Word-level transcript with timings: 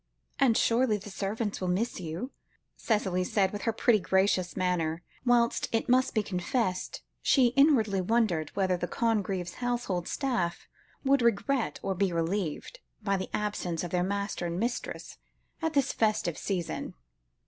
"And 0.39 0.57
surely 0.57 0.97
the 0.97 1.11
servants 1.11 1.61
will 1.61 1.67
miss 1.67 1.99
you?" 1.99 2.31
Cicely 2.75 3.23
said 3.23 3.53
with 3.53 3.61
her 3.69 3.71
pretty 3.71 3.99
gracious 3.99 4.57
manner, 4.57 5.03
whilst, 5.27 5.69
it 5.71 5.87
must 5.87 6.15
be 6.15 6.23
confessed, 6.23 7.03
she 7.21 7.49
inwardly 7.49 8.01
wondered 8.01 8.49
whether 8.55 8.75
the 8.77 8.87
Congreves' 8.87 9.53
household 9.57 10.07
staff 10.07 10.67
would 11.05 11.21
regret 11.21 11.79
or 11.83 11.93
be 11.93 12.11
relieved, 12.11 12.79
by 13.03 13.15
the 13.15 13.29
absence 13.31 13.83
of 13.83 13.91
their 13.91 14.01
master 14.01 14.47
and 14.47 14.59
mistress 14.59 15.19
at 15.61 15.73
this 15.73 15.93
festive 15.93 16.35
season. 16.35 16.95